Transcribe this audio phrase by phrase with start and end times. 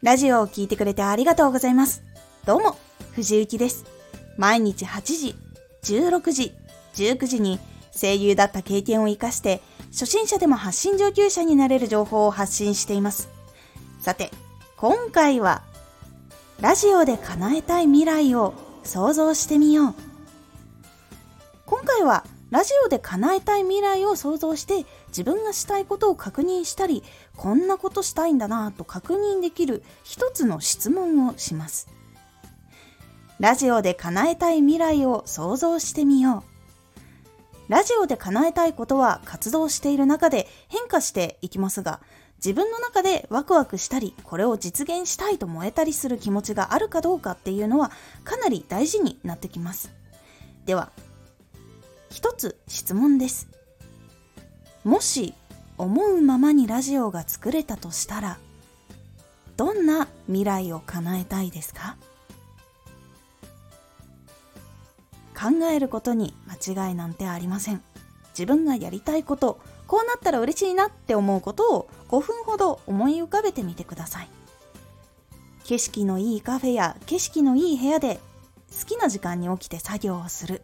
[0.00, 2.04] ラジオを聴いてくれてありがとうございます。
[2.46, 2.76] どうも、
[3.16, 3.84] 藤幸です。
[4.36, 5.34] 毎日8時、
[5.82, 6.54] 16時、
[6.94, 7.58] 19時に
[7.92, 13.28] 声優だった経験を活かして、初心者でも発信上級者になれる情報を発信しています。
[13.98, 14.30] さて、
[14.76, 15.62] 今回は、
[16.60, 19.94] ラジオで叶えたい未来を想像してみよう。
[21.66, 27.02] 今回はラジオで叶えたい未来を想像して自分がしたいことを確認したり
[27.36, 31.88] こんなことしたいんだなぁと確認できる一つの質問をします。
[33.38, 37.72] ラジオで叶えたい未来を想像してみよう。
[37.72, 42.00] ラジオで叶えたいことは活動している中で変化していきますが
[42.38, 47.90] 自分の中でワクワクしたりこれを実現したいと燃えたりする気持ちがあるかどうかっていうのは
[48.24, 49.92] かなり大事になってきます。
[50.64, 50.90] では
[52.10, 53.48] 一つ質問です。
[54.84, 55.34] もし
[55.76, 58.38] 思うままにラジオが作れたとしたら、
[59.56, 61.96] どんな未来を叶えたいですか？
[65.38, 67.82] 考えることに間違いなんてありません。
[68.30, 74.28] 自分がやりたいこと、こうなったら嬉しいなって思うことを5分ほど思い浮かべてみてください。
[75.64, 78.20] 景色のいいカフェや景色のいい部屋で
[78.80, 80.62] 好きな時間に起きて作業をする。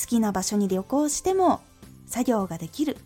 [0.00, 1.60] 好きな場所に旅行しても
[2.06, 2.96] 作業ができる。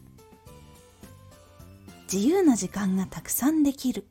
[2.12, 4.06] 自由な時間がたくさんできる。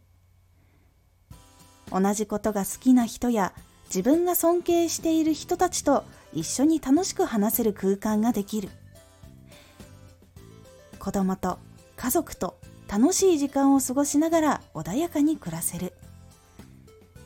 [1.89, 3.53] 同じことが好きな人や
[3.85, 8.69] 自分が尊敬している人たちと一緒に楽しく話せる空間ができる。
[10.99, 11.59] 子供と
[11.95, 12.57] 家族と
[12.89, 15.93] 楽しい時間を過ごしながら穏やかに暮らせる。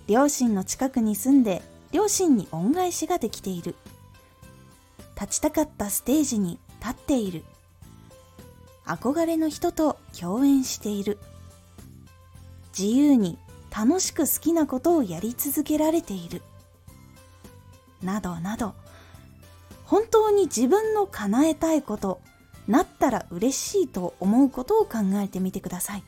[0.08, 3.76] 両親の近くに住んで両親に恩返しができている。
[5.20, 7.44] 立ちたかったステージに立っている。
[8.86, 11.18] 憧れの人と共演している。
[12.78, 13.40] 自由に
[13.76, 16.44] 楽しく好きなことをやり続けられている。
[18.04, 18.76] などなど
[19.86, 22.22] 本当に自分の叶えたいこと
[22.68, 26.04] なったら嬉しいと思うことを考えてみてください。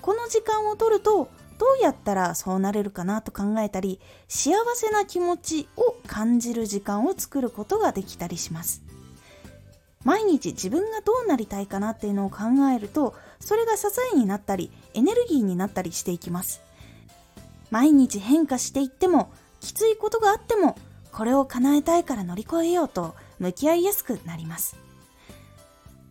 [0.00, 8.82] この時間を取るとどうやったらそうなれるかなと考えたり幸せな気持ちを感じる時間を作ることができたりします。
[10.04, 12.38] 毎日自分がどうなりたいかなっていうのを考
[12.74, 16.62] えるとそれが支えになったりエネルギーになったりしていきます。
[17.70, 20.76] 毎日変化していってもきついことがあっても
[21.12, 24.76] これを叶えたいから乗り越えようと向き合いやすくなります。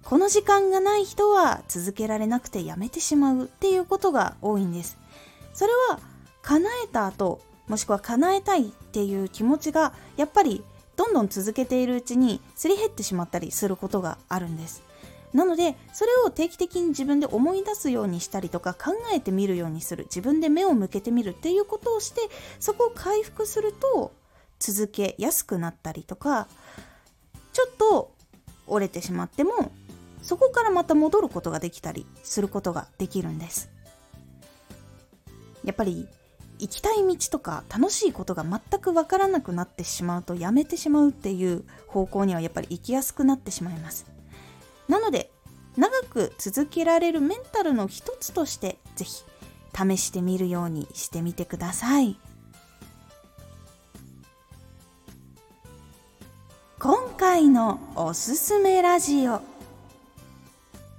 [0.06, 4.98] この時間がない人は続けられなくてやめてしまうっていうことが多いんです。
[5.54, 6.00] それは
[6.42, 10.64] 叶えた後もしくは叶えたいっていう気持ちがやっぱり
[10.98, 14.84] どんどん続けているうちにすり減ってしまったりすることがあるんです。
[15.32, 20.06] なのでそれを定期的に自分で思い出すようにしたりとか考えてみるようにする。
[20.06, 22.22] 自分で目を向けてみるっていうことをして
[22.60, 24.12] そこを回復すると
[24.58, 26.48] 続けやすくなったりとか
[27.54, 28.12] ちょっと
[28.68, 29.72] 折れてしまっても
[30.22, 33.70] そこからまた戻ることができたりすることができるんです。
[35.64, 36.08] やっぱり
[36.60, 44.06] 行きたい道とか楽しいことが全くわからなくなってしまうとやめてしまうっていう方向にはやっぱり行きやすくなってしまいます。
[44.88, 45.32] なので
[45.78, 49.24] 長く続けられるメンタルの一つとして是非
[49.74, 52.20] 試してみるようにしてみてください。
[56.80, 59.42] 今回のおすすめラジオ。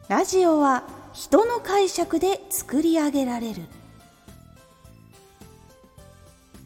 [0.09, 3.62] ラジオは人の解釈で作り上げられる。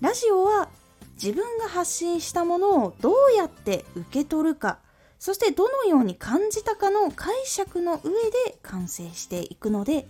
[0.00, 0.68] ラジオは
[1.14, 4.78] 自分が発信したものをどうやって受け取るか
[5.18, 10.06] そしてどのように感じたかの解釈の上で完成していくので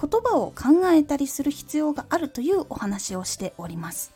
[0.00, 4.12] 言葉を考えたりする必要があるというお話をしております。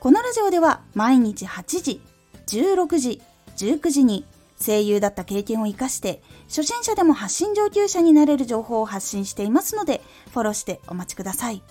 [0.00, 2.00] このラジオでは毎日8時
[2.46, 3.22] 16時
[3.56, 4.26] 19時に
[4.62, 10.02] 声優だった経験を生かして初心者でも発信上級者になれる情報を発信していますので
[10.32, 11.62] フォローしてお待ちください。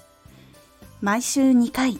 [1.01, 1.99] 毎週2回